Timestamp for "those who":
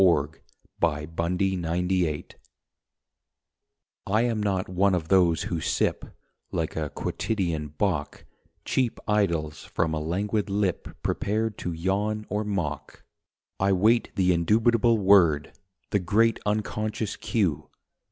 5.09-5.61